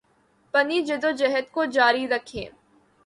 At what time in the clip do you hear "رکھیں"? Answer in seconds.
2.07-2.45